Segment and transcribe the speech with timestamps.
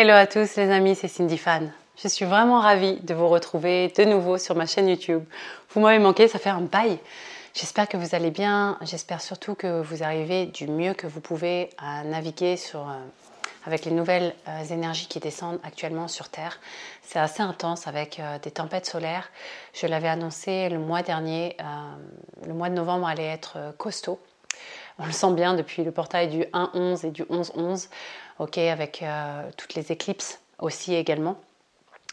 [0.00, 1.72] Hello à tous les amis, c'est Cindy Fan.
[2.00, 5.24] Je suis vraiment ravie de vous retrouver de nouveau sur ma chaîne YouTube.
[5.70, 7.00] Vous m'avez manqué, ça fait un bail.
[7.52, 8.78] J'espère que vous allez bien.
[8.82, 12.92] J'espère surtout que vous arrivez du mieux que vous pouvez à naviguer sur, euh,
[13.66, 16.60] avec les nouvelles euh, énergies qui descendent actuellement sur Terre.
[17.02, 19.28] C'est assez intense avec euh, des tempêtes solaires.
[19.74, 21.56] Je l'avais annoncé le mois dernier.
[22.46, 24.20] le mois de novembre allait être costaud.
[25.00, 27.88] On le sent bien depuis le portail du 1-11 et du 11-11
[28.38, 31.36] ok, avec euh, toutes les éclipses aussi également.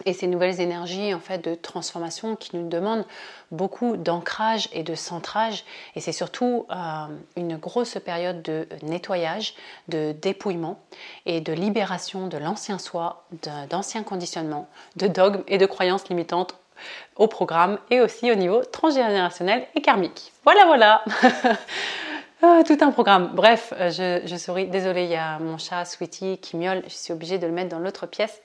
[0.04, 3.06] Et ces nouvelles énergies en fait de transformation qui nous demandent
[3.52, 5.64] beaucoup d'ancrage et de centrage.
[5.96, 6.76] Et c'est surtout euh,
[7.38, 9.56] une grosse période de nettoyage,
[9.88, 10.80] de dépouillement
[11.26, 13.24] et de libération de l'ancien soi,
[13.70, 16.58] d'anciens conditionnements, de dogmes et de croyances limitantes
[17.16, 20.34] au programme et aussi au niveau transgénérationnel et karmique.
[20.44, 21.06] Voilà, voilà
[22.42, 23.32] Ah, tout un programme.
[23.34, 24.68] Bref, euh, je, je souris.
[24.68, 26.84] Désolée, il y a mon chat Sweetie qui miaule.
[26.88, 28.42] Je suis obligée de le mettre dans l'autre pièce.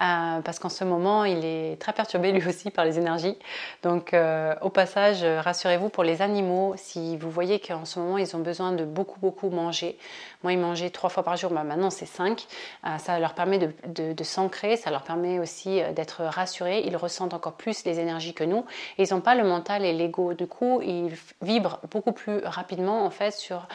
[0.00, 3.36] Euh, parce qu'en ce moment, il est très perturbé lui aussi par les énergies.
[3.82, 8.36] Donc, euh, au passage, rassurez-vous pour les animaux, si vous voyez qu'en ce moment, ils
[8.36, 9.98] ont besoin de beaucoup, beaucoup manger.
[10.42, 12.46] Moi, ils mangeaient trois fois par jour, bah, maintenant c'est cinq.
[12.84, 16.82] Euh, ça leur permet de, s'ancrer, ça leur permet aussi d'être rassurés.
[16.84, 18.64] Ils ressentent encore plus les énergies que nous.
[18.98, 20.34] ils n'ont pas le mental et l'ego.
[20.34, 23.68] Du coup, ils vibrent beaucoup plus rapidement, en fait, sur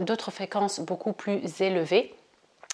[0.00, 2.14] d'autres fréquences beaucoup plus élevées.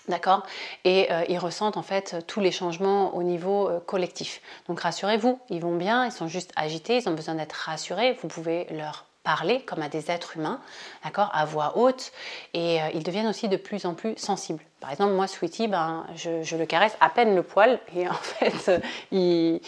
[0.09, 0.43] D'accord?
[0.85, 4.43] Et euh, ils ressentent en fait tous les changements au niveau euh, collectif.
[4.69, 8.19] Donc rassurez-vous, ils vont bien, ils sont juste agités, ils ont besoin d'être rassurés.
[8.21, 10.61] Vous pouvez leur parler comme à des êtres humains,
[11.03, 12.13] d'accord, à voix haute,
[12.53, 14.63] et euh, ils deviennent aussi de plus en plus sensibles.
[14.81, 18.83] Par exemple, moi, Sweetie, ben, je, le caresse à peine le poil, et en fait,
[19.11, 19.63] il,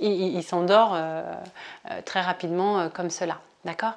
[0.00, 0.96] il s'endort
[2.06, 3.38] très rapidement comme cela.
[3.64, 3.92] D'accord?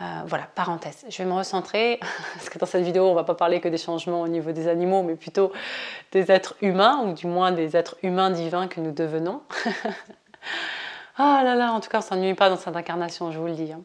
[0.00, 1.04] Euh, Voilà, parenthèse.
[1.08, 1.98] Je vais me recentrer,
[2.34, 4.52] parce que dans cette vidéo, on ne va pas parler que des changements au niveau
[4.52, 5.52] des animaux, mais plutôt
[6.12, 9.42] des êtres humains, ou du moins des êtres humains divins que nous devenons.
[11.18, 13.46] Ah là là, en tout cas, on ne s'ennuie pas dans cette incarnation, je vous
[13.46, 13.72] le dis.
[13.72, 13.80] Hein.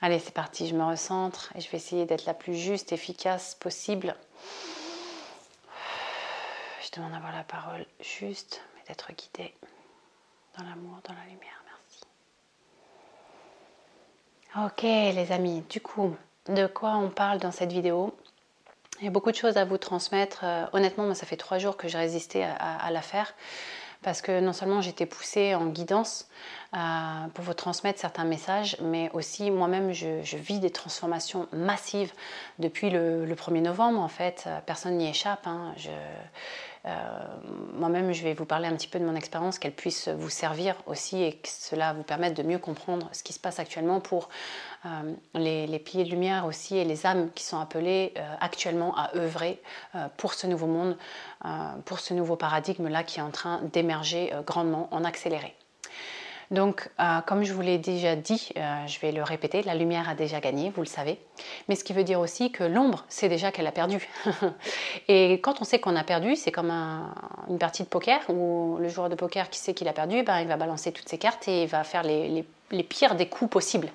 [0.00, 3.54] Allez, c'est parti, je me recentre et je vais essayer d'être la plus juste, efficace
[3.56, 4.16] possible.
[6.80, 9.52] Je demande d'avoir la parole juste, mais d'être guidée
[10.56, 11.62] dans l'amour, dans la lumière.
[14.64, 16.16] Ok les amis, du coup,
[16.48, 18.16] de quoi on parle dans cette vidéo?
[19.00, 20.40] Il y a beaucoup de choses à vous transmettre.
[20.44, 23.34] Euh, honnêtement, moi, ça fait trois jours que j'ai résisté à, la faire
[24.02, 26.28] parce que non seulement j'étais poussée en guidance
[26.72, 26.78] euh,
[27.34, 32.12] pour vous transmettre certains messages, mais aussi moi-même je, vis des transformations massives
[32.58, 34.48] depuis le, 1er novembre en fait.
[34.64, 35.46] Personne n'y échappe.
[35.46, 35.74] Hein.
[36.86, 37.15] Euh,
[37.76, 40.74] moi-même, je vais vous parler un petit peu de mon expérience, qu'elle puisse vous servir
[40.86, 44.28] aussi et que cela vous permette de mieux comprendre ce qui se passe actuellement pour
[44.84, 49.14] euh, les, piliers de lumière aussi et les âmes qui sont appelées euh, actuellement à
[49.16, 49.60] œuvrer
[50.16, 50.96] pour ce nouveau monde,
[51.84, 55.54] pour ce nouveau paradigme-là qui est en train d'émerger grandement en accéléré.
[56.50, 60.08] Donc, euh, comme je vous l'ai déjà dit, euh, je vais le répéter, la lumière
[60.08, 61.18] a déjà gagné, vous le savez.
[61.68, 64.08] Mais ce qui veut dire aussi que l'ombre sait déjà qu'elle a perdu.
[65.08, 68.88] et quand on sait qu'on a perdu, c'est comme une partie de poker où le
[68.88, 71.48] joueur de poker qui sait qu'il a perdu, ben, il va balancer toutes ses cartes
[71.48, 73.90] et il va faire les pires des coups possibles.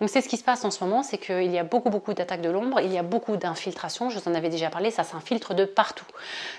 [0.00, 2.14] Donc c'est ce qui se passe en ce moment, c'est qu'il y a beaucoup beaucoup
[2.14, 5.04] d'attaques de l'ombre, il y a beaucoup d'infiltration, je vous en avais déjà parlé, ça
[5.04, 6.06] s'infiltre de partout.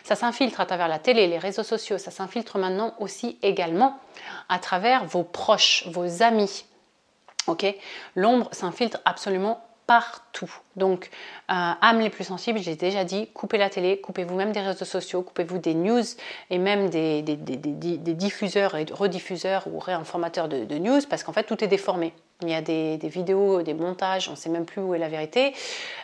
[0.04, 4.00] Ça s'infiltre à travers la télé, les réseaux sociaux, ça s'infiltre maintenant aussi également
[4.50, 6.66] à travers vos proches, vos amis.
[7.48, 7.66] Ok?
[8.16, 10.52] L'ombre s'infiltre absolument partout.
[10.76, 11.10] Donc,
[11.52, 14.86] euh, âmes les plus sensibles, j'ai déjà dit, coupez la télé, coupez-vous même des réseaux
[14.86, 16.04] sociaux, coupez-vous des news
[16.50, 21.68] et même des, diffuseurs et rediffuseurs ou réinformateurs de news parce qu'en fait, tout est
[21.68, 22.14] déformé.
[22.42, 25.08] Il y a des, vidéos, des montages, on ne sait même plus où est la
[25.08, 25.54] vérité.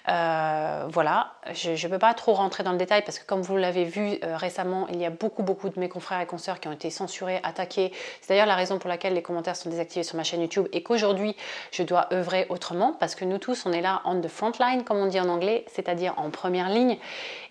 [0.08, 3.58] Euh, voilà, je ne peux pas trop rentrer dans le détail parce que comme vous
[3.58, 6.70] l'avez vu euh, récemment, il y a beaucoup beaucoup de mes confrères et consoeurs qui
[6.70, 7.91] ont été censurés, attaqués.
[8.22, 10.84] C'est d'ailleurs la raison pour laquelle les commentaires sont désactivés sur ma chaîne YouTube et
[10.84, 11.36] qu'aujourd'hui
[11.72, 14.86] je dois œuvrer autrement parce que nous tous on est là on the front line
[14.86, 16.97] comme on dit en anglais, c'est-à-dire en première ligne.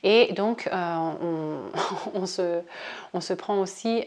[0.04, 1.60] Et donc euh,
[2.14, 2.62] on, se,
[3.12, 4.06] on, se, prend aussi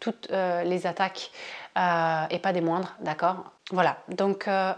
[0.00, 1.30] toutes les attaques
[1.76, 3.44] et pas des moindres, d'accord?
[3.70, 4.72] Voilà, donc euh,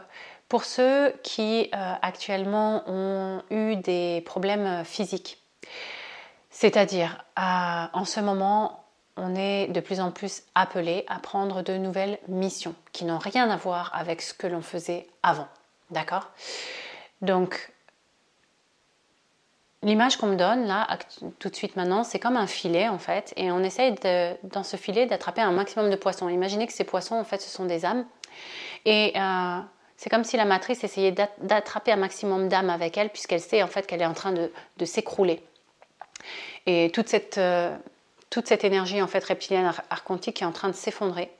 [0.48, 5.42] pour ceux qui euh, actuellement ont eu des problèmes physiques,
[6.50, 8.84] c'est-à-dire en ce moment,
[9.16, 13.50] on est de plus en plus appelé à prendre de nouvelles missions qui n'ont rien
[13.50, 15.48] à voir avec ce que l'on faisait avant.
[15.90, 16.30] D'accord?
[17.22, 17.72] Donc,
[19.86, 20.86] l'image qu'on me donne là,
[21.38, 23.94] tout de suite maintenant, c'est comme un filet en fait, et on essaye
[24.42, 26.28] dans ce filet d'attraper un maximum de poissons.
[26.28, 28.04] Imaginez que ces poissons en fait, ce sont des âmes
[28.84, 29.60] et euh,
[29.96, 33.68] c'est comme si la matrice essayait d'attraper un maximum d'âme avec elle, puisqu'elle sait en
[33.68, 35.40] fait qu'elle est en train de, s'écrouler.
[36.66, 37.74] Et toute cette, euh,
[38.28, 41.30] toute cette énergie en fait reptilienne archontique est en train de s'effondrer.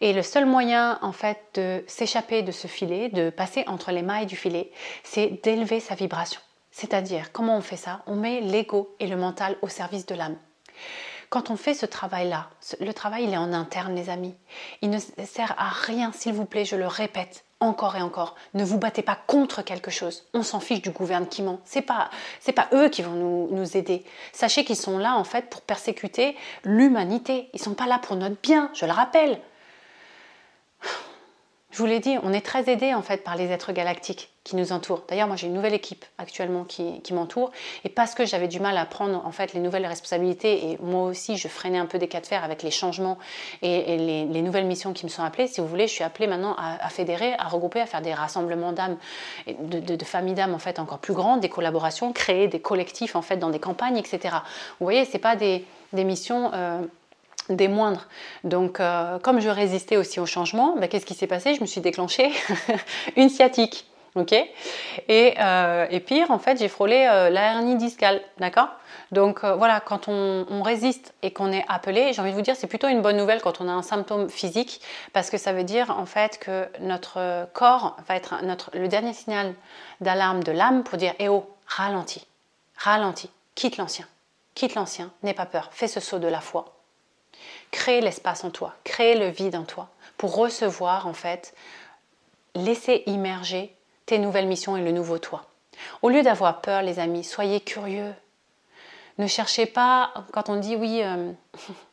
[0.00, 4.02] Et le seul moyen en fait de s'échapper de ce filet, de passer entre les
[4.02, 4.70] mailles du filet,
[5.02, 6.40] c'est d'élever sa vibration.
[6.72, 8.02] C'est-à-dire, comment on fait ça?
[8.06, 10.36] On met l'ego et le mental au service de l'âme.
[11.28, 14.34] Quand on fait ce travail-là, le travail il est en interne les amis.
[14.82, 18.34] Il ne sert à rien, s'il vous plaît, je le répète encore et encore.
[18.54, 20.24] Ne vous battez pas contre quelque chose.
[20.34, 21.60] On s'en fiche du gouvernement.
[21.64, 22.10] C'est pas,
[22.40, 24.04] c'est pas eux qui vont nous, nous aider.
[24.32, 27.48] Sachez qu'ils sont là en fait pour persécuter l'humanité.
[27.54, 28.70] Ils sont pas là pour notre bien.
[28.74, 29.40] Je le rappelle.
[31.72, 34.56] Je vous l'ai dit, on est très aidé en fait par les êtres galactiques qui
[34.56, 35.04] nous entourent.
[35.08, 37.50] D'ailleurs, moi j'ai une nouvelle équipe actuellement qui, m'entoure
[37.84, 41.04] et parce que j'avais du mal à prendre en fait les nouvelles responsabilités et moi
[41.04, 43.18] aussi je freinais un peu des cas de fer avec les changements
[43.62, 45.46] et, les, nouvelles missions qui me sont appelées.
[45.46, 48.72] Si vous voulez, je suis appelée maintenant à, fédérer, à regrouper, à faire des rassemblements
[48.72, 48.98] d'âmes,
[49.46, 53.38] de, familles d'âmes en fait encore plus grandes, des collaborations, créer des collectifs en fait
[53.38, 54.36] dans des campagnes, etc.
[54.78, 56.82] Vous voyez, c'est pas des, missions euh,
[57.48, 58.06] des moindres.
[58.44, 61.54] Donc, euh, comme je résistais aussi au changement, bah, qu'est-ce qui s'est passé?
[61.54, 62.30] Je me suis déclenchée
[63.16, 63.86] une sciatique.
[64.14, 64.34] Ok?
[65.08, 68.20] Euh, et, pire, en fait, j'ai frôlé euh, la hernie discale.
[68.38, 68.68] D'accord?
[69.10, 72.66] Donc voilà, quand on, résiste et qu'on est appelé, j'ai envie de vous dire, c'est
[72.66, 74.80] plutôt une bonne nouvelle quand on a un symptôme physique,
[75.12, 79.12] parce que ça veut dire en fait que notre corps va être notre, le dernier
[79.12, 79.54] signal
[80.00, 82.26] d'alarme de l'âme pour dire Eh oh, ralentis,
[82.78, 84.06] ralentis, quitte l'ancien,
[84.54, 86.81] quitte l'ancien, n'aie pas peur, fais ce saut de la foi
[87.72, 91.52] Crée l'espace en toi, crée le vide en toi pour recevoir en fait,
[92.54, 93.74] laisser immerger
[94.06, 95.46] tes nouvelles missions et le nouveau toi.
[96.02, 98.14] Au lieu d'avoir peur, les amis, soyez curieux.
[99.18, 101.32] Ne cherchez pas, quand on dit oui, euh,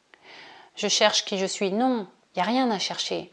[0.75, 2.05] je cherche qui je suis, non,
[2.35, 3.31] il n'y a rien à chercher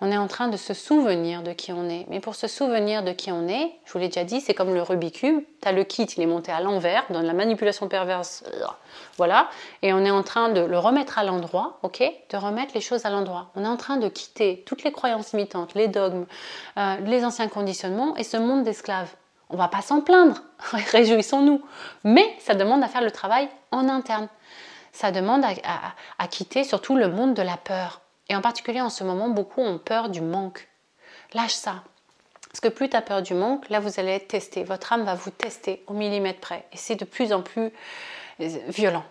[0.00, 2.06] on est en train de se souvenir de qui on est.
[2.08, 4.74] Mais pour se souvenir de qui on est, je vous l'ai déjà dit, c'est comme
[4.74, 5.40] le Rubik's Cube.
[5.62, 8.44] Tu as le kit, il est monté à l'envers, dans la manipulation perverse.
[9.16, 9.48] Voilà.
[9.82, 13.06] Et on est en train de le remettre à l'endroit, ok De remettre les choses
[13.06, 13.50] à l'endroit.
[13.54, 16.26] On est en train de quitter toutes les croyances imitantes, les dogmes,
[16.76, 19.14] euh, les anciens conditionnements et ce monde d'esclaves.
[19.50, 20.42] On va pas s'en plaindre,
[20.92, 21.62] réjouissons-nous.
[22.02, 24.28] Mais ça demande à faire le travail en interne.
[24.92, 29.04] Ça demande à quitter surtout le monde de la peur et en particulier en ce
[29.04, 30.68] moment, beaucoup ont peur du manque.
[31.34, 31.82] Lâche ça.
[32.48, 34.62] Parce que plus tu as peur du manque, là vous allez être testé.
[34.62, 36.64] Votre âme va vous tester au millimètre près.
[36.72, 37.72] Et c'est de plus en plus
[38.40, 39.04] euh, violent.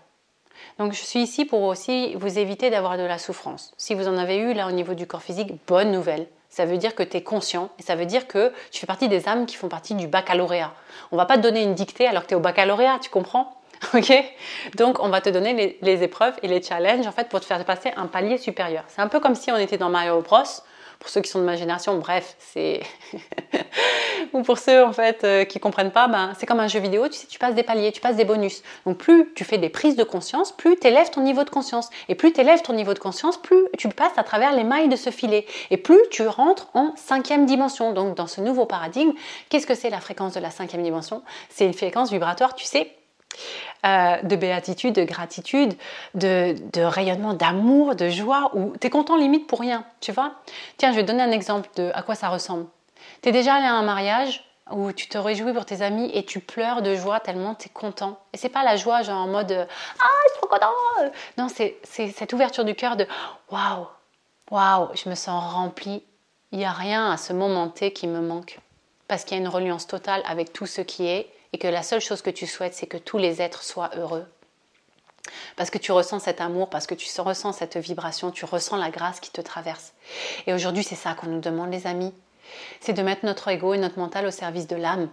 [0.80, 3.74] Donc je suis ici pour aussi vous éviter d'avoir de la souffrance.
[3.78, 6.28] Si vous en avez eu là au niveau du corps physique, bonne nouvelle.
[6.50, 9.10] Ça veut dire que tu es conscient et ça veut dire que tu fais partie
[9.10, 10.74] des âmes qui font partie du baccalauréat.
[11.12, 13.60] On va pas te donner une dictée alors que tu es au baccalauréat, tu comprends?
[13.94, 14.12] Ok
[14.76, 17.64] Donc, on va te donner les, épreuves et les challenges en fait pour te faire
[17.66, 18.84] passer un palier supérieur.
[18.88, 20.44] C'est un peu comme si on était dans Mario Bros.
[21.00, 22.82] Pour ceux qui sont de ma génération, bref, c'est.
[24.34, 27.10] Ou pour ceux en fait euh, qui comprennent pas, ben, c'est comme un jeu vidéo,
[27.10, 28.64] tu sais, tu passes des paliers, tu passes des bonus.
[28.86, 31.90] Donc plus tu fais des prises de conscience, plus tu élèves ton niveau de conscience.
[32.08, 34.88] Et plus tu élèves ton niveau de conscience, plus tu passes à travers les mailles
[34.88, 35.46] de ce filet.
[35.72, 37.92] Et plus tu rentres en cinquième dimension.
[37.92, 39.12] Donc dans ce nouveau paradigme,
[39.50, 41.22] qu'est-ce que c'est la fréquence de la cinquième dimension?
[41.50, 42.90] C'est une fréquence vibratoire, tu sais,
[43.86, 45.74] euh, de béatitude, de gratitude,
[46.14, 50.36] de, rayonnement, d'amour, de joie, où tu es content limite pour rien, tu vois
[50.78, 52.66] Tiens, je vais te donner un exemple de à quoi ça ressemble.
[53.22, 56.24] Tu es déjà allé à un mariage où tu te réjouis pour tes amis et
[56.24, 58.18] tu pleures de joie tellement tu es content.
[58.32, 60.72] Et c'est pas la joie genre en mode Ah, je suis trop content
[61.38, 63.06] Non, c'est cette ouverture du cœur de
[63.52, 63.88] Waouh,
[64.50, 66.04] waouh, je me sens rempli.
[66.54, 68.60] Il n'y a rien à ce moment T qui me manque.
[69.08, 71.84] Parce qu'il y a une reliance totale avec tout ce qui est et que la
[71.84, 74.26] seule chose que tu souhaites, c'est que tous les êtres soient heureux.
[75.56, 78.90] Parce que tu ressens cet amour, parce que tu ressens cette vibration, tu ressens la
[78.90, 79.94] grâce qui te traverse.
[80.48, 82.14] Et aujourd'hui, c'est ça qu'on nous demande, les amis.
[82.82, 85.10] C'est de mettre notre ego et notre mental au service de l'âme.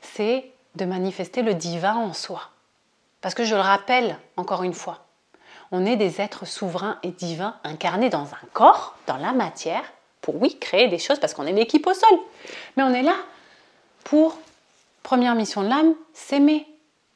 [0.00, 2.42] C'est de manifester le divin en soi.
[3.20, 5.04] Parce que je le rappelle encore une fois,
[5.72, 9.84] on est des êtres souverains et divins incarnés dans un corps, dans la matière,
[10.20, 12.18] pour oui, créer des choses parce qu'on est l'équipe au sol.
[12.76, 13.16] Mais on est là
[14.04, 14.38] pour
[15.02, 16.66] Première mission de l'âme, s'aimer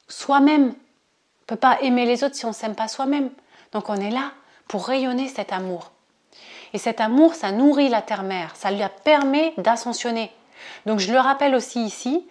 [0.08, 0.64] soi-même.
[0.64, 3.30] On ne peut pas aimer les autres si on ne s'aime pas soi-même.
[3.72, 4.32] Donc on est là
[4.68, 5.90] pour rayonner cet amour.
[6.72, 10.32] Et cet amour, ça nourrit la terre-mère, ça lui permet d'ascensionner.
[10.86, 12.26] Donc je le rappelle aussi ici,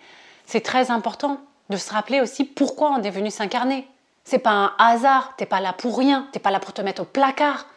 [0.45, 1.37] c'est très important
[1.69, 3.87] de se rappeler aussi pourquoi on est venu s'incarner.
[4.25, 7.01] C'est pas un hasard, t'es pas là pour rien, t'es pas là pour te mettre
[7.01, 7.67] au placard.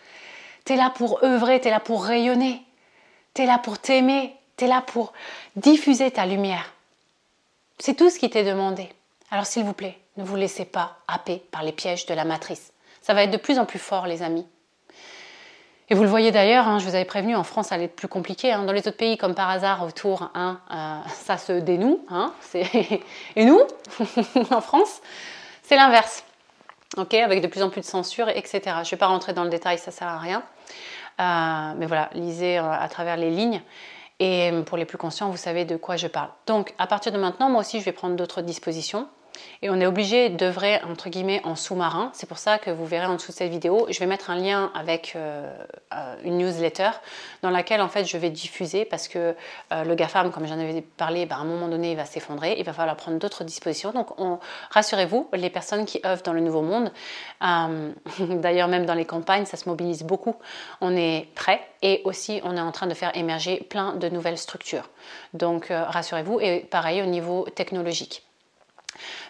[0.65, 2.65] Tu es là pour œuvrer, tu es là pour rayonner,
[3.35, 5.13] tu es là pour t'aimer, tu es là pour
[5.55, 6.73] diffuser ta lumière.
[7.79, 8.89] C'est tout ce qui t'est demandé.
[9.31, 12.73] Alors s'il vous plaît, ne vous laissez pas happer par les pièges de la matrice.
[13.03, 14.47] Ça va être de plus en plus fort, les amis.
[15.89, 17.95] Et vous le voyez d'ailleurs, hein, je vous avais prévenu, en France, ça allait être
[17.95, 18.53] plus compliqué.
[18.53, 18.65] Hein.
[18.65, 22.05] Dans les autres pays, comme par hasard, autour, hein, euh, ça se dénoue.
[23.37, 23.61] Et nous,
[24.51, 25.01] en France,
[25.63, 26.25] c'est l'inverse.
[26.97, 28.61] ok, avec de plus en plus de censure, etc.
[28.65, 30.43] Je ne vais pas rentrer dans le détail, ça sert à rien.
[31.21, 33.63] Euh, mais voilà, lisez euh, à travers les lignes.
[34.19, 36.31] Et pour les plus conscients, vous savez de quoi je parle.
[36.47, 39.09] Donc, à partir de maintenant, moi aussi, je vais prendre d'autres dispositions.
[39.63, 42.11] Et on est obligé d'œuvrer entre guillemets en sous-marin.
[42.15, 44.37] C'est pour ça que vous verrez en dessous de cette vidéo, je vais mettre un
[44.37, 45.53] lien avec euh,
[45.95, 46.91] euh, une newsletter
[47.43, 49.35] dans laquelle en fait je vais diffuser parce que
[49.73, 52.57] euh, le GAFAM, comme j'en avais parlé, bah, à un moment donné il va s'effondrer,
[52.59, 53.93] il va falloir prendre d'autres dispositions.
[53.93, 54.09] Donc
[54.71, 56.93] rassurez-vous, les personnes qui œuvrent dans le nouveau monde,
[58.21, 60.37] d'ailleurs même dans les campagnes, ça se mobilise beaucoup.
[60.81, 64.39] On est prêt et aussi on est en train de faire émerger plein de nouvelles
[64.39, 64.89] structures.
[65.35, 68.27] Donc rassurez-vous et pareil au niveau technologique.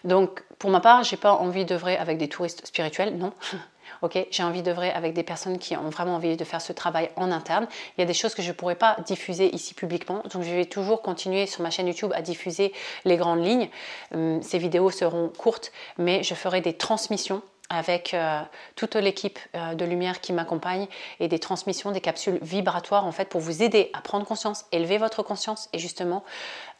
[0.05, 3.33] Donc, pour ma part, j'ai pas envie d'œuvrer avec des touristes spirituels, non.
[4.03, 7.11] ok, j'ai envie d'œuvrer avec des personnes qui ont vraiment envie de faire ce travail
[7.17, 7.67] en interne.
[7.97, 10.55] Il y a des choses que je ne pourrais pas diffuser ici publiquement, donc je
[10.55, 12.73] vais toujours continuer sur ma chaîne YouTube à diffuser
[13.05, 13.69] les grandes lignes.
[14.15, 18.41] Hum, ces vidéos seront courtes, mais je ferai des transmissions avec euh,
[18.75, 20.87] toute l'équipe euh, de lumière qui m'accompagne
[21.21, 24.99] et des transmissions, des capsules vibratoires en fait pour vous aider à prendre conscience, élever
[24.99, 26.25] votre conscience et justement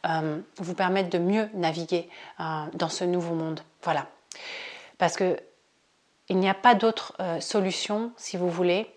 [0.05, 2.09] euh, vous permettre de mieux naviguer
[2.73, 3.61] dans ce nouveau monde.
[3.81, 4.07] Voilà.
[4.97, 5.39] Parce que
[6.29, 8.93] il n'y a pas d'autre solution, si vous voulez,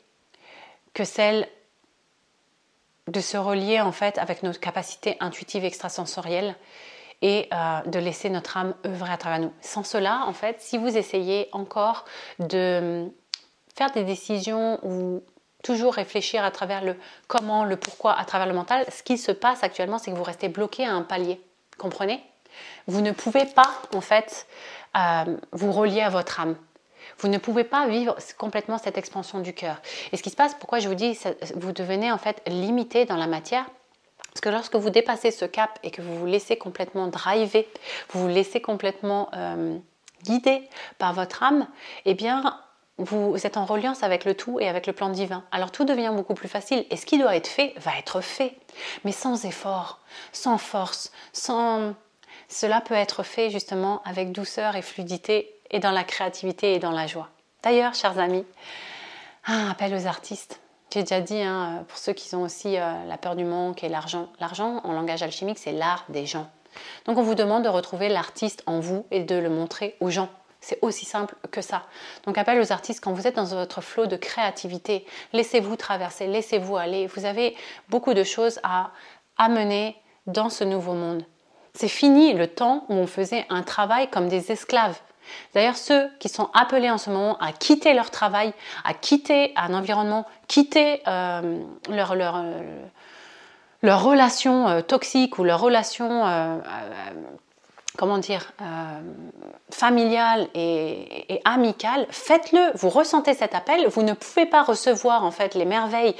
[0.94, 1.49] que celle
[3.06, 6.56] de se relier en fait avec notre capacité intuitive extrasensorielle
[7.23, 9.53] et euh, de laisser notre âme œuvrer à travers nous.
[9.61, 12.05] Sans cela, en fait, si vous essayez encore
[12.39, 13.09] de
[13.77, 15.23] faire des décisions ou
[15.62, 16.97] toujours réfléchir à travers le
[17.29, 20.23] comment, le pourquoi, à travers le mental, ce qui se passe actuellement, c'est que vous
[20.23, 21.41] restez bloqué à un palier.
[21.79, 22.23] Comprenez?
[22.87, 24.47] Vous ne pouvez pas, en fait,
[24.97, 26.57] euh, vous relier à votre âme.
[27.19, 29.81] Vous ne pouvez pas vivre complètement cette expansion du cœur.
[30.12, 31.19] Et ce qui se passe, pourquoi je vous dis,
[31.57, 33.67] vous devenez en fait limité dans la matière,
[34.32, 37.66] parce que lorsque vous dépassez ce cap et que vous vous laissez complètement driver,
[38.10, 39.76] vous vous laissez complètement euh,
[40.25, 40.68] guider
[40.99, 41.66] par votre âme,
[42.04, 42.60] eh bien,
[42.99, 45.42] vous êtes en reliance avec le tout et avec le plan divin.
[45.52, 48.56] Alors tout devient beaucoup plus facile et ce qui doit être fait va être fait,
[49.04, 50.00] mais sans effort,
[50.32, 51.94] sans force, sans...
[52.49, 56.90] Cela peut être fait justement avec douceur et fluidité et dans la créativité et dans
[56.90, 57.28] la joie.
[57.62, 58.44] D'ailleurs, chers amis,
[59.46, 60.60] un appel aux artistes.
[60.92, 63.88] J'ai déjà dit, hein, pour ceux qui ont aussi euh, la peur du manque et
[63.88, 66.49] l'argent, l'argent en langage alchimique, c'est l'art des gens.
[67.04, 70.28] Donc on vous demande de retrouver l'artiste en vous et de le montrer aux gens.
[70.61, 71.85] C'est aussi simple que ça.
[72.25, 75.06] Donc appel aux artistes quand vous êtes dans votre flot de créativité.
[75.32, 77.06] Laissez-vous traverser, laissez-vous aller.
[77.06, 77.56] Vous avez
[77.88, 78.90] beaucoup de choses à
[79.38, 81.25] amener dans ce nouveau monde.
[81.73, 85.00] C'est fini le temps où on faisait un travail comme des esclaves.
[85.55, 88.53] D'ailleurs, ceux qui sont appelés en ce moment à quitter leur travail,
[88.85, 92.61] à quitter un environnement, quitter euh, leur, leur, euh,
[93.83, 96.25] leur, relation euh, toxique ou leur relation
[97.97, 99.00] comment dire, euh,
[99.70, 102.70] familiale et, amicale, faites-le.
[102.75, 106.14] Vous ressentez cet appel, vous ne pouvez pas recevoir en fait les merveilles.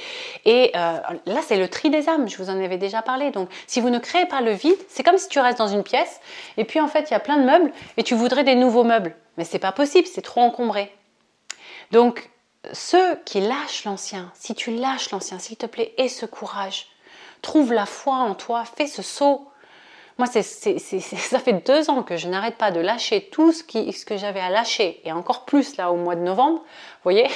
[0.45, 2.27] Et euh, là, c'est le tri des âmes.
[2.27, 3.31] Je vous en avais déjà parlé.
[3.31, 5.83] Donc, si vous ne créez pas le vide, c'est comme si tu restes dans une
[5.83, 6.19] pièce
[6.57, 8.83] et puis en fait, il y a plein de meubles et tu voudrais des nouveaux
[8.83, 9.15] meubles.
[9.37, 10.93] Mais c'est pas possible, c'est trop encombré.
[11.91, 12.29] Donc,
[12.73, 16.87] ceux qui lâchent l'ancien, si tu lâches l'ancien, s'il te plaît, aie ce courage.
[17.41, 19.50] Trouve la foi en toi, fais ce saut
[20.21, 24.39] moi, ça fait deux ans que je n'arrête pas de lâcher tout ce que j'avais
[24.39, 26.59] à lâcher, et encore plus là au mois de novembre.
[26.59, 27.27] Vous voyez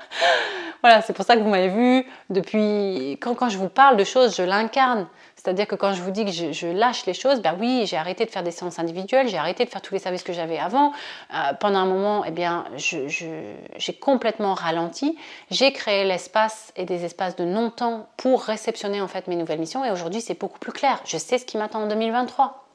[0.82, 3.18] Voilà, c'est pour ça que vous m'avez vu depuis.
[3.20, 5.08] Quand, quand je vous parle de choses, je l'incarne.
[5.46, 8.24] C'est-à-dire que quand je vous dis que je, lâche les choses, ben oui, j'ai arrêté
[8.24, 10.90] de faire des séances individuelles, j'ai arrêté de faire tous les services que j'avais avant.
[11.32, 15.16] Euh, pendant un moment, eh bien, j'ai complètement ralenti.
[15.52, 19.84] J'ai créé l'espace et des espaces de non-temps pour réceptionner en fait mes nouvelles missions.
[19.84, 21.00] Et aujourd'hui, c'est beaucoup plus clair.
[21.04, 22.66] Je sais ce qui m'attend en 2023.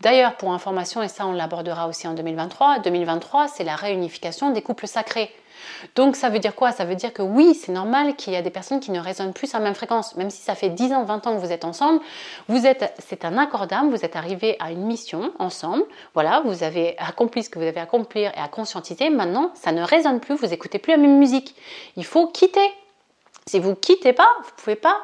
[0.00, 4.62] D'ailleurs, pour information, et ça on l'abordera aussi en 2023, 2023, c'est la réunification des
[4.62, 5.30] couples sacrés.
[5.94, 6.72] Donc ça veut dire quoi?
[6.72, 9.32] Ça veut dire que oui, c'est normal qu'il y a des personnes qui ne résonnent
[9.32, 10.16] plus à la même fréquence.
[10.16, 12.00] Même si ça fait 10 ans, 20 ans que vous êtes ensemble,
[12.48, 15.84] vous êtes, c'est un accord d'âme, vous êtes arrivé à une mission ensemble.
[16.14, 19.10] Voilà, vous avez accompli ce que vous avez à accomplir et à conscientiser.
[19.10, 21.54] Maintenant, ça ne résonne plus, vous écoutez plus la même musique.
[21.96, 22.70] Il faut quitter.
[23.46, 25.00] Si vous quittez pas, vous pouvez pas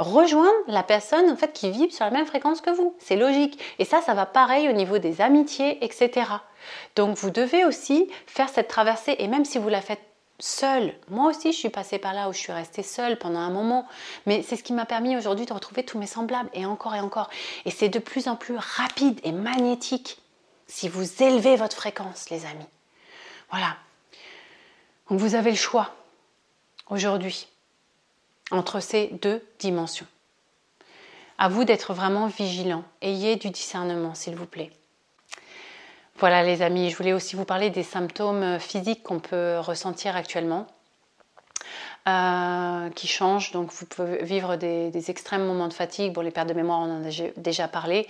[0.00, 2.96] rejoindre la personne en fait qui vibre sur la même fréquence que vous.
[2.98, 3.60] C'est logique.
[3.78, 6.26] Et ça, ça va pareil au niveau des amitiés, etc.
[6.96, 10.00] Donc vous devez aussi faire cette traversée et même si vous la faites
[10.38, 13.50] seule, moi aussi je suis passée par là où je suis restée seule pendant un
[13.50, 13.86] moment,
[14.24, 17.00] mais c'est ce qui m'a permis aujourd'hui de retrouver tous mes semblables et encore et
[17.00, 17.28] encore.
[17.66, 20.18] Et c'est de plus en plus rapide et magnétique
[20.66, 22.66] si vous élevez votre fréquence, les amis.
[23.50, 23.76] Voilà.
[25.10, 25.90] Donc vous avez le choix
[26.88, 27.48] aujourd'hui
[28.50, 30.06] entre ces deux dimensions.
[31.38, 32.84] À vous d'être vraiment vigilant.
[33.00, 34.70] Ayez du discernement, s'il vous plaît.
[36.18, 40.66] Voilà les amis, je voulais aussi vous parler des symptômes physiques qu'on peut ressentir actuellement.
[42.08, 43.52] Euh, qui changent.
[43.52, 46.14] Donc vous pouvez vivre des, extrêmes moments de fatigue.
[46.14, 48.08] Bon, les pertes de mémoire, on en a déjà parlé.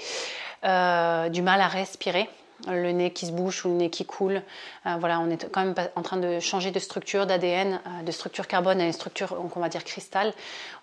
[0.65, 2.29] Euh, du mal à respirer
[2.69, 4.43] le nez qui se bouche ou le nez qui coule.
[4.87, 8.13] Euh, voilà, on est quand même en train de changer de structure d'ADN, euh, de
[8.13, 10.33] structure carbone à une structure, on va dire, cristal.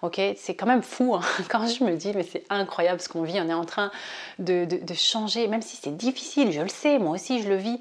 [0.02, 1.22] Ok, c'est quand même fou hein.
[1.50, 3.40] quand je me dis, mais c'est incroyable ce qu'on vit.
[3.40, 3.92] On est en train
[4.40, 7.80] de, changer, même si c'est difficile, je le sais, moi aussi je le vis.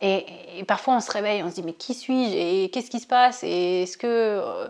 [0.00, 0.24] Et,
[0.66, 3.42] parfois on se réveille, on se dit, mais qui suis-je et qu'est-ce qui se passe
[3.42, 4.68] Et est-ce que euh,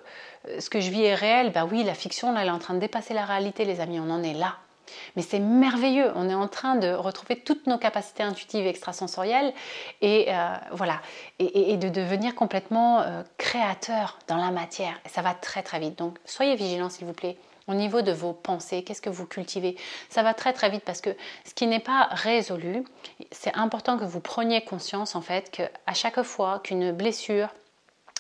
[0.59, 1.51] ce que je vis est réel?
[1.53, 3.99] Ben oui, la fiction, là, elle est en train de dépasser la réalité, les amis,
[3.99, 4.57] on en est là.
[5.17, 9.53] Mais c'est merveilleux, on est en train de retrouver toutes nos capacités intuitives et extrasensorielles
[10.01, 11.01] et euh, voilà,
[11.39, 15.01] et, de devenir complètement euh, créateur dans la matière.
[15.05, 15.99] Et ça va très très vite.
[15.99, 17.37] Donc soyez vigilants s'il vous plaît.
[17.67, 19.77] Au niveau de vos pensées, qu'est-ce que vous cultivez?
[20.11, 22.85] Ça va très très vite parce que ce qui n'est pas résolu,
[23.31, 27.49] c'est important que vous preniez conscience en fait qu'à chaque fois qu'une blessure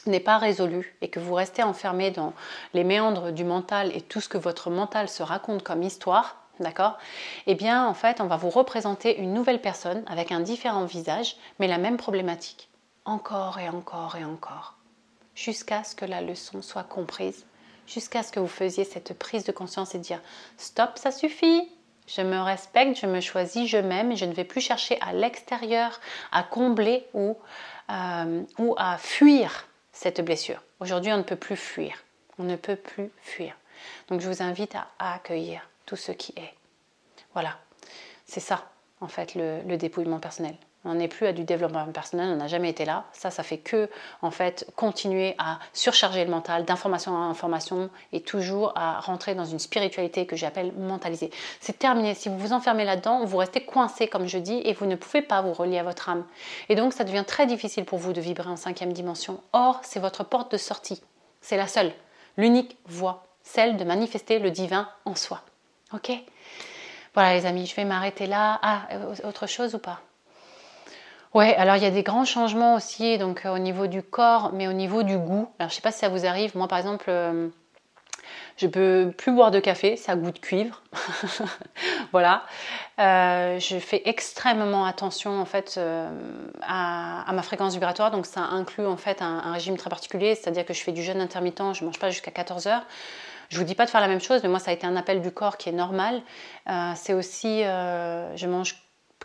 [0.06, 2.33] n'est pas résolue et que vous restez enfermé dans
[2.73, 6.99] les méandres du mental et tout ce que votre mental se raconte comme histoire, D'accord?
[7.46, 11.37] Eh bien, en fait, on va vous représenter une nouvelle personne avec un différent visage,
[11.58, 12.68] mais la même problématique.
[13.04, 14.76] Encore et encore et encore.
[15.34, 17.44] Jusqu'à ce que la leçon soit comprise.
[17.87, 20.20] Jusqu'à ce que vous faisiez cette prise de conscience et dire
[20.56, 21.68] Stop, ça suffit
[22.06, 25.12] Je me respecte, je me choisis, je m'aime et je ne vais plus chercher à
[25.12, 27.37] l'extérieur à combler ou,
[27.90, 30.62] euh, ou à fuir cette blessure.
[30.80, 31.96] Aujourd'hui, on ne peut plus fuir.
[32.38, 33.54] On ne peut plus fuir.
[34.08, 36.54] Donc, je vous invite à accueillir tout ce qui est.
[37.32, 37.58] Voilà,
[38.26, 38.64] c'est ça
[39.04, 40.56] en fait le, dépouillement personnel.
[40.86, 43.04] On n'est plus à du développement personnel, on n'a jamais été là.
[43.12, 43.88] Ça, ça fait que
[44.20, 49.46] en fait continuer à surcharger le mental d'information en information et toujours à rentrer dans
[49.46, 51.30] une spiritualité que j'appelle mentalisée.
[51.60, 52.14] C'est terminé.
[52.14, 55.22] Si vous vous enfermez là-dedans, vous restez coincé comme je dis et vous ne pouvez
[55.22, 56.24] pas vous relier à votre âme.
[56.68, 59.40] Et donc ça devient très difficile pour vous de vibrer en cinquième dimension.
[59.54, 61.02] Or, c'est votre porte de sortie.
[61.40, 61.92] C'est la seule,
[62.36, 65.42] l'unique voie, celle de manifester le divin en soi.
[65.92, 66.10] Ok
[67.14, 68.58] Voilà les amis, je vais m'arrêter là.
[68.62, 70.00] Ah, euh, autre chose ou pas?
[71.34, 74.52] Ouais, alors il y a des grands changements aussi, donc euh, au niveau du corps,
[74.52, 75.49] mais au niveau du goût.
[75.58, 76.56] Alors je sais pas si ça vous arrive.
[76.56, 77.49] Moi, par exemple, euh,
[78.56, 80.82] je peux plus boire de café, ça goûte cuivre.
[82.12, 82.44] voilà.
[82.99, 85.78] je fais extrêmement attention en fait
[86.62, 90.73] à, ma fréquence vibratoire, donc ça inclut en fait un, régime très particulier, c'est-à-dire que
[90.73, 92.86] je fais du jeûne intermittent, je mange pas jusqu'à 14 heures.
[93.54, 94.97] Je vous dis pas de faire la même chose, mais moi ça a été un
[94.97, 96.23] appel du corps qui est normal.
[96.69, 98.75] Euh, c'est aussi, euh, je mange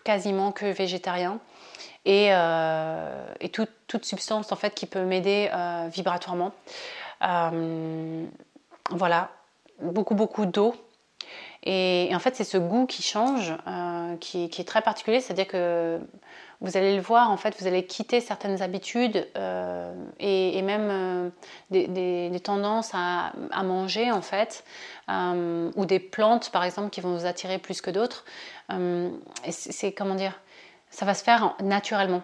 [0.03, 1.39] quasiment que végétarien
[2.05, 5.49] et, euh, et toute substance en fait qui peut m'aider
[5.91, 6.51] vibratoirement.
[8.91, 9.31] voilà,
[9.81, 10.75] beaucoup beaucoup d'eau.
[11.63, 13.53] Et, en fait, c'est ce goût qui change,
[14.19, 15.99] qui, est très particulier, c'est-à-dire que
[16.61, 21.29] vous allez le voir, en fait, vous allez quitter certaines habitudes euh, et, même euh,
[21.71, 23.31] des, tendances à,
[23.63, 24.65] manger, en fait,
[25.09, 28.25] euh, ou des plantes, par exemple, qui vont vous attirer plus que d'autres.
[29.49, 30.39] c'est, comment dire,
[30.89, 32.23] ça va se faire naturellement.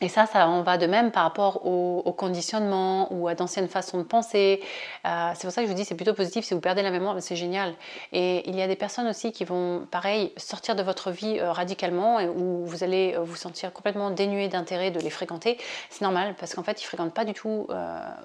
[0.00, 3.98] Et ça, ça en va de même par rapport au, conditionnement ou à d'anciennes façons
[3.98, 4.60] de penser.
[5.06, 6.44] Euh, c'est pour ça que je vous dis c'est plutôt positif.
[6.44, 7.74] Si vous perdez la mémoire, c'est génial.
[8.12, 11.52] Et il y a des personnes aussi qui vont, pareil, sortir de votre vie euh,
[11.52, 15.58] radicalement et où vous allez euh, vous sentir complètement dénué d'intérêt de les fréquenter.
[15.90, 17.68] C'est normal parce qu'en fait, ils fréquentent pas du tout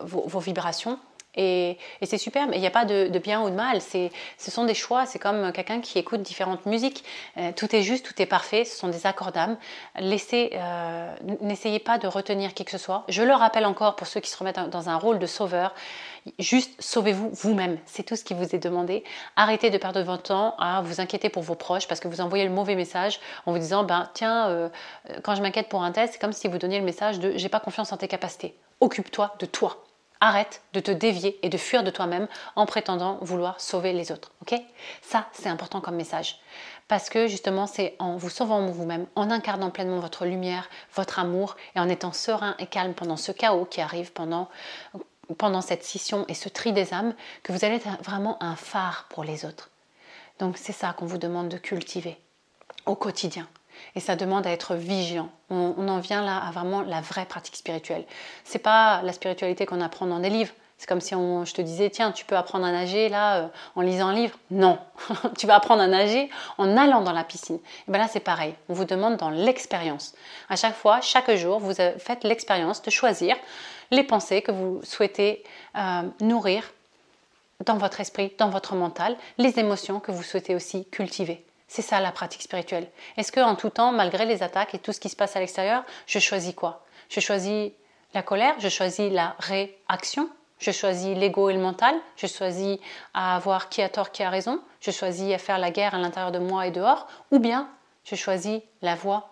[0.01, 0.99] vos vibrations.
[1.35, 3.81] Et, c'est super, mais il n'y a pas de, bien ou de mal.
[3.81, 4.09] Ce
[4.51, 5.05] sont des choix.
[5.05, 7.03] C'est comme quelqu'un qui écoute différentes musiques.
[7.37, 8.65] Euh, tout est juste, tout est parfait.
[8.65, 9.57] Ce sont des accords d'âme.
[9.99, 13.03] Euh, n'essayez pas de retenir qui que ce soit.
[13.09, 15.73] Je le rappelle encore pour ceux qui se remettent dans un rôle de sauveur.
[16.39, 17.77] Juste sauvez-vous vous-même.
[17.85, 19.03] C'est tout ce qui vous est demandé.
[19.35, 22.45] Arrêtez de perdre votre temps à vous inquiéter pour vos proches parce que vous envoyez
[22.45, 24.69] le mauvais message en vous disant ben tiens, euh,
[25.23, 27.49] quand je m'inquiète pour un test, c'est comme si vous donniez le message de j'ai
[27.49, 28.55] pas confiance en tes capacités.
[28.79, 29.83] Occupe-toi de toi.
[30.25, 34.31] Arrête de te dévier et de fuir de toi-même en prétendant vouloir sauver les autres.
[34.41, 34.57] Ok?
[35.01, 36.39] Ça, c'est important comme message.
[36.87, 41.57] Parce que justement, c'est en vous sauvant vous-même, en incarnant pleinement votre lumière, votre amour
[41.75, 44.47] et en étant serein et calme pendant ce chaos qui arrive pendant,
[45.37, 49.07] pendant cette scission et ce tri des âmes, que vous allez être vraiment un phare
[49.09, 49.71] pour les autres.
[50.39, 52.17] Donc c'est ça qu'on vous demande de cultiver
[52.85, 53.45] au quotidien.
[53.95, 55.29] Et ça demande à être vigilant.
[55.49, 58.05] On, en vient là à vraiment la vraie pratique spirituelle.
[58.43, 60.53] C'est pas la spiritualité qu'on apprend dans des livres.
[60.77, 63.47] C'est comme si on, je te disais, tiens, tu peux apprendre à nager là euh,
[63.75, 64.37] en lisant un livre.
[64.51, 64.79] Non,
[65.37, 67.59] tu vas apprendre à nager en allant dans la piscine.
[67.87, 68.55] Et bien là, c'est pareil.
[68.67, 70.13] On vous demande dans l'expérience.
[70.49, 73.37] À chaque fois, chaque jour, vous faites l'expérience de choisir
[73.91, 75.43] les pensées que vous souhaitez
[75.77, 76.73] euh, nourrir
[77.65, 81.45] dans votre esprit, dans votre mental, les émotions que vous souhaitez aussi cultiver.
[81.75, 82.87] C'est ça la pratique spirituelle.
[83.17, 85.39] Est-ce que en tout temps, malgré les attaques et tout ce qui se passe à
[85.39, 86.85] l'extérieur, je choisis quoi?
[87.09, 87.71] Je choisis
[88.13, 92.77] la colère, je choisis la réaction, je choisis l'ego et le mental, je choisis
[93.15, 95.97] à avoir qui a tort, qui a raison, je choisis à faire la guerre à
[95.97, 97.67] l'intérieur de moi et dehors, ou bien
[98.03, 99.31] je choisis la voie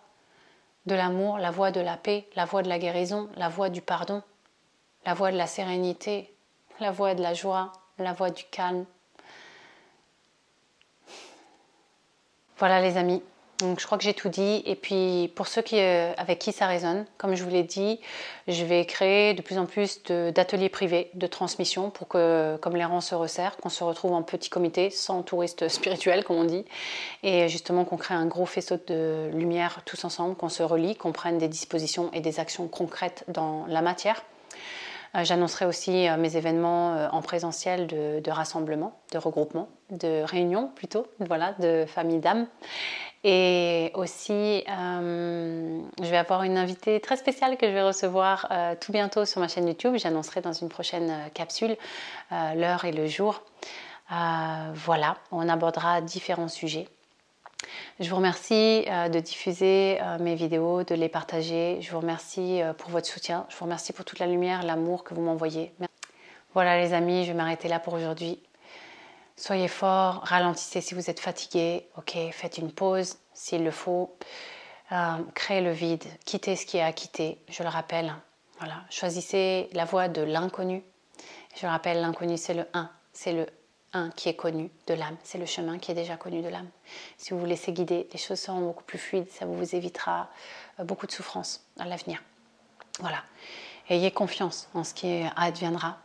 [0.88, 3.84] de l'amour, la voie de la paix, la voie de la guérison, la voie du
[3.84, 4.24] pardon,
[5.06, 6.34] la voie de la sérénité,
[6.80, 8.88] la voie de la joie, la voie du calme,
[12.62, 13.24] Voilà les amis.
[13.60, 14.62] Je crois que j'ai tout dit.
[14.68, 18.00] Et puis pour ceux qui, euh, avec qui ça résonne, comme je vous l'ai dit,
[18.48, 22.86] je vais créer de plus en plus d'ateliers privés de transmission pour que, comme les
[22.86, 26.64] rangs se resserrent, qu'on se retrouve en petit comité, sans touristes spirituels, comme on dit.
[27.24, 31.14] Et justement qu'on crée un gros faisceau de lumière tous ensemble, qu'on se relie, qu'on
[31.14, 34.22] prenne des dispositions et des actions concrètes dans la matière.
[35.16, 40.72] Euh, j'annoncerai aussi euh, mes événements euh, en présentiel de, rassemblement, de regroupement, de réunion
[40.76, 42.48] plutôt, voilà, de famille d'âmes.
[43.24, 49.26] Et aussi, je vais avoir une invitée très spéciale que je vais recevoir tout bientôt
[49.26, 49.94] sur ma chaîne YouTube.
[49.96, 51.78] J'annoncerai dans une prochaine capsule
[52.32, 53.44] l'heure et le jour.
[54.10, 56.88] voilà, on abordera différents sujets.
[58.02, 61.80] Je vous remercie euh, de diffuser euh, mes vidéos, de les partager.
[61.82, 63.46] Je vous remercie euh, pour votre soutien.
[63.50, 65.72] Je vous remercie pour toute la lumière, l'amour que vous m'envoyez.
[66.56, 68.42] Voilà les amis, je vais m'arrêter là pour aujourd'hui.
[69.38, 71.86] Soyez forts, ralentissez si vous êtes fatigué.
[71.96, 74.18] Ok, faites une pause s'il le faut.
[75.36, 77.38] créez le vide, quittez ce qui est à quitter.
[77.50, 78.16] Je le rappelle.
[78.58, 80.84] Voilà, choisissez la voie de l'inconnu.
[81.56, 83.46] Je le rappelle, l'inconnu c'est le 1, c'est le
[83.94, 85.18] un qui est connu de l'âme.
[85.24, 86.70] C'est le chemin qui est déjà connu de l'âme.
[87.18, 89.30] Si vous vous laissez guider, les choses seront beaucoup plus fluides.
[89.32, 90.30] Ça vous évitera
[90.80, 92.22] euh, beaucoup de souffrance à l'avenir.
[93.00, 93.24] Voilà.
[93.90, 95.98] Ayez confiance en ce qui adviendra.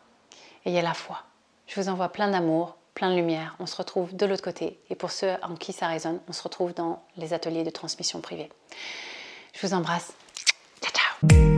[0.64, 1.22] Ayez la foi.
[1.66, 3.54] Je vous envoie plein d'amour, plein de lumière.
[3.60, 4.80] On se retrouve de l'autre côté.
[4.90, 8.20] Et pour ceux en qui ça résonne, on se retrouve dans les ateliers de transmission
[8.20, 8.50] privée.
[9.52, 10.12] Je vous embrasse.
[10.80, 11.55] Ciao, ciao